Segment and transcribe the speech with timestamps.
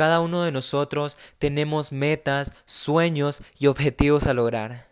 [0.00, 4.88] Cada uno de nosotros tenemos metas, sueños y objetivos a lograr.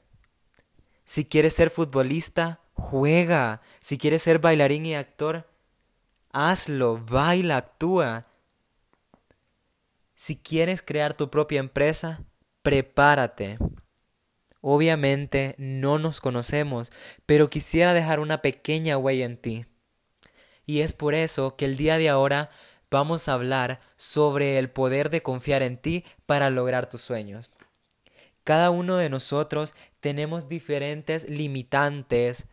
[1.07, 3.63] Si quieres ser futbolista, juega.
[3.81, 5.49] Si quieres ser bailarín y actor,
[6.31, 8.27] hazlo, baila, actúa.
[10.15, 12.23] Si quieres crear tu propia empresa,
[12.61, 13.57] prepárate.
[14.61, 16.93] Obviamente no nos conocemos,
[17.25, 19.65] pero quisiera dejar una pequeña huella en ti.
[20.67, 22.51] Y es por eso que el día de ahora
[22.91, 27.53] vamos a hablar sobre el poder de confiar en ti para lograr tus sueños.
[28.45, 32.47] Cada uno de nosotros tenemos diferentes limitantes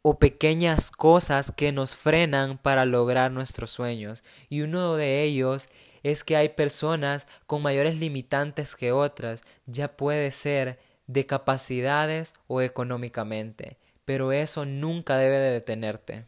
[0.00, 4.22] o pequeñas cosas que nos frenan para lograr nuestros sueños.
[4.48, 5.68] Y uno de ellos
[6.02, 12.60] es que hay personas con mayores limitantes que otras, ya puede ser de capacidades o
[12.60, 16.26] económicamente, pero eso nunca debe de detenerte.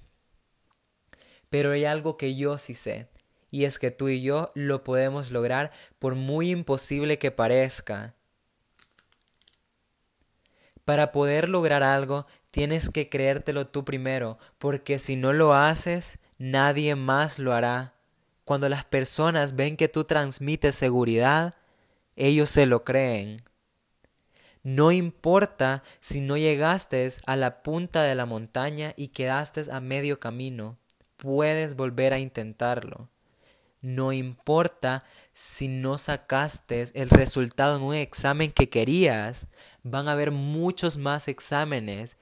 [1.50, 3.08] Pero hay algo que yo sí sé,
[3.50, 8.14] y es que tú y yo lo podemos lograr por muy imposible que parezca.
[10.84, 16.94] Para poder lograr algo, tienes que creértelo tú primero, porque si no lo haces, nadie
[16.94, 17.94] más lo hará.
[18.44, 21.54] Cuando las personas ven que tú transmites seguridad,
[22.14, 23.36] ellos se lo creen.
[24.62, 30.20] No importa si no llegaste a la punta de la montaña y quedaste a medio
[30.20, 30.78] camino
[31.16, 33.08] puedes volver a intentarlo.
[33.80, 39.48] No importa si no sacaste el resultado en un examen que querías,
[39.82, 42.16] van a haber muchos más exámenes.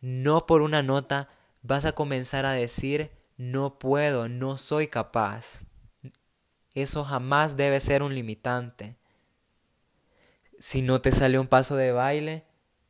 [0.00, 1.28] No por una nota
[1.62, 5.62] vas a comenzar a decir no puedo, no soy capaz.
[6.74, 8.96] Eso jamás debe ser un limitante.
[10.58, 12.44] Si no te sale un paso de baile,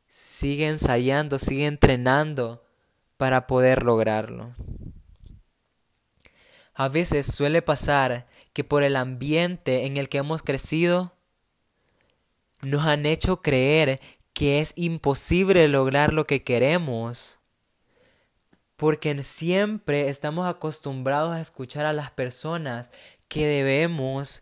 [0.07, 2.63] sigue ensayando, sigue entrenando
[3.17, 4.53] para poder lograrlo.
[6.73, 11.13] A veces suele pasar que por el ambiente en el que hemos crecido,
[12.61, 13.99] nos han hecho creer
[14.33, 17.39] que es imposible lograr lo que queremos.
[18.75, 22.91] Porque siempre estamos acostumbrados a escuchar a las personas
[23.27, 24.41] que debemos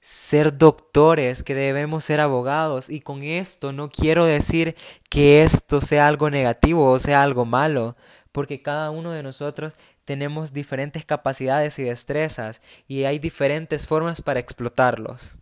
[0.00, 2.90] ser doctores, que debemos ser abogados.
[2.90, 4.76] Y con esto no quiero decir
[5.08, 7.96] que esto sea algo negativo o sea algo malo,
[8.32, 14.40] porque cada uno de nosotros tenemos diferentes capacidades y destrezas y hay diferentes formas para
[14.40, 15.38] explotarlos.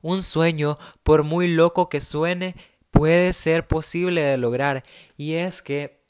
[0.00, 2.56] Un sueño, por muy loco que suene,
[2.90, 4.84] puede ser posible de lograr
[5.16, 6.00] y es que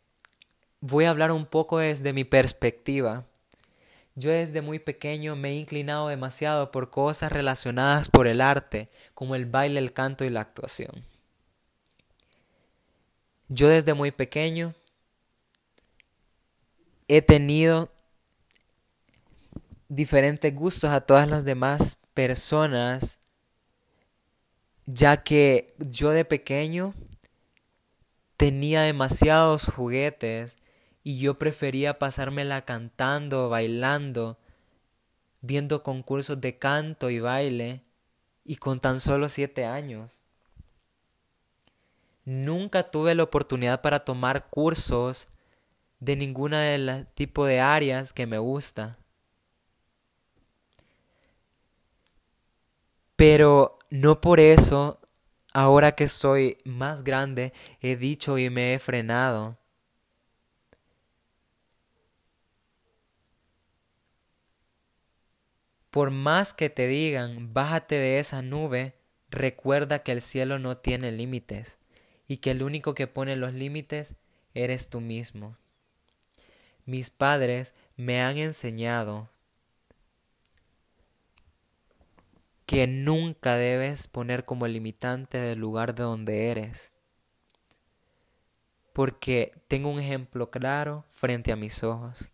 [0.80, 3.24] voy a hablar un poco desde mi perspectiva.
[4.14, 9.34] Yo desde muy pequeño me he inclinado demasiado por cosas relacionadas por el arte, como
[9.34, 11.04] el baile, el canto y la actuación.
[13.48, 14.74] Yo desde muy pequeño
[17.08, 17.90] he tenido
[19.88, 23.20] diferentes gustos a todas las demás personas,
[24.84, 26.92] ya que yo de pequeño
[28.36, 30.58] tenía demasiados juguetes
[31.02, 34.38] y yo prefería pasármela cantando, bailando,
[35.40, 37.82] viendo concursos de canto y baile,
[38.44, 40.22] y con tan solo siete años.
[42.28, 45.28] Nunca tuve la oportunidad para tomar cursos
[45.98, 48.98] de ninguna de las tipo de áreas que me gusta.
[53.16, 55.00] Pero no por eso,
[55.54, 59.56] ahora que soy más grande, he dicho y me he frenado.
[65.88, 68.98] Por más que te digan, bájate de esa nube,
[69.30, 71.78] recuerda que el cielo no tiene límites
[72.28, 74.16] y que el único que pone los límites
[74.54, 75.56] eres tú mismo.
[76.84, 79.28] Mis padres me han enseñado
[82.66, 86.92] que nunca debes poner como limitante del lugar de donde eres.
[88.92, 92.30] Porque tengo un ejemplo claro frente a mis ojos.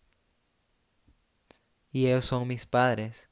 [1.93, 3.29] Y ellos son mis padres.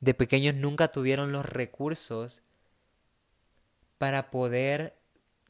[0.00, 2.42] De pequeños nunca tuvieron los recursos
[4.02, 4.98] para poder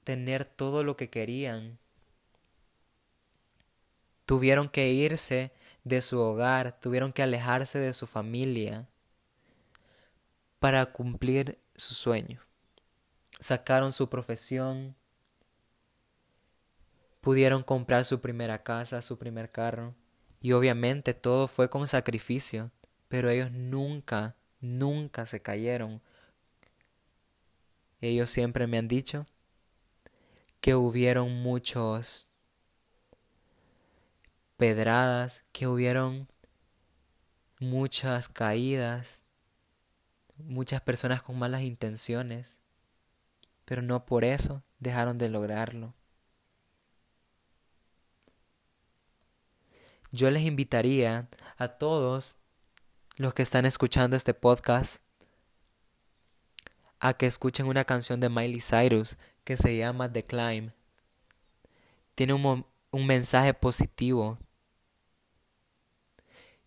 [0.04, 1.78] tener todo lo que querían
[4.26, 5.52] tuvieron que irse
[5.84, 8.87] de su hogar, tuvieron que alejarse de su familia
[10.58, 12.43] para cumplir su sueño.
[13.40, 14.94] Sacaron su profesión,
[17.22, 19.94] pudieron comprar su primera casa, su primer carro,
[20.43, 22.70] y obviamente todo fue con sacrificio,
[23.08, 26.02] pero ellos nunca, nunca se cayeron.
[28.02, 29.26] Ellos siempre me han dicho
[30.60, 32.28] que hubieron muchos
[34.56, 36.26] pedradas, que hubieron
[37.60, 39.22] muchas caídas,
[40.37, 42.60] muchas personas con malas intenciones,
[43.64, 45.94] pero no por eso dejaron de lograrlo.
[50.10, 52.38] Yo les invitaría a todos
[53.16, 55.00] los que están escuchando este podcast
[57.02, 60.70] a que escuchen una canción de Miley Cyrus que se llama The Climb.
[62.14, 64.38] Tiene un, un mensaje positivo.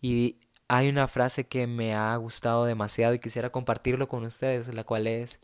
[0.01, 0.37] Y
[0.67, 5.07] hay una frase que me ha gustado demasiado y quisiera compartirlo con ustedes, la cual
[5.07, 5.39] es,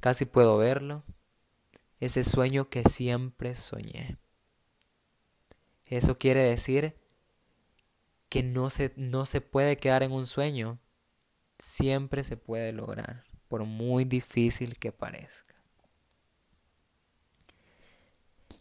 [0.00, 1.04] casi puedo verlo,
[2.00, 4.18] ese sueño que siempre soñé.
[5.86, 6.96] Eso quiere decir
[8.28, 10.80] que no se, no se puede quedar en un sueño,
[11.60, 15.56] siempre se puede lograr, por muy difícil que parezca.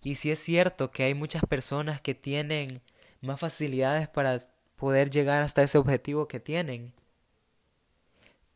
[0.01, 2.81] Y si es cierto que hay muchas personas que tienen
[3.21, 4.39] más facilidades para
[4.75, 6.91] poder llegar hasta ese objetivo que tienen.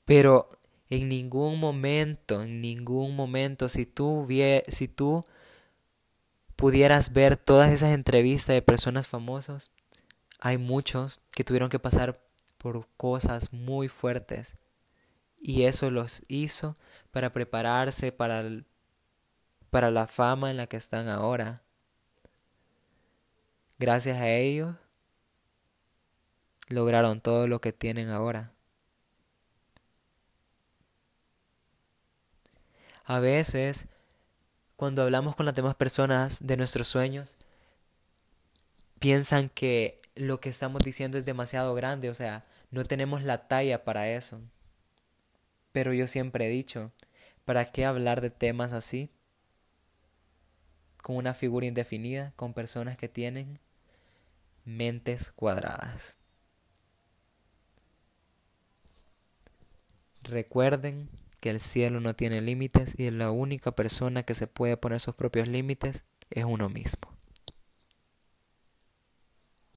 [0.05, 0.49] Pero
[0.89, 4.27] en ningún momento, en ningún momento, si tú,
[4.69, 5.25] si tú
[6.55, 9.69] pudieras ver todas esas entrevistas de personas famosas,
[10.39, 12.19] hay muchos que tuvieron que pasar
[12.57, 14.55] por cosas muy fuertes.
[15.43, 16.75] Y eso los hizo
[17.11, 18.43] para prepararse para,
[19.69, 21.61] para la fama en la que están ahora.
[23.77, 24.75] Gracias a ellos
[26.69, 28.51] lograron todo lo que tienen ahora.
[33.05, 33.87] A veces,
[34.75, 37.37] cuando hablamos con las demás personas de nuestros sueños,
[38.99, 43.83] piensan que lo que estamos diciendo es demasiado grande, o sea, no tenemos la talla
[43.83, 44.39] para eso.
[45.73, 46.93] Pero yo siempre he dicho,
[47.43, 49.11] ¿para qué hablar de temas así?
[51.03, 53.59] Con una figura indefinida, con personas que tienen
[54.65, 56.17] mentes cuadradas.
[60.23, 61.07] Recuerden
[61.39, 65.13] que el cielo no tiene límites y la única persona que se puede poner sus
[65.13, 67.12] propios límites es uno mismo.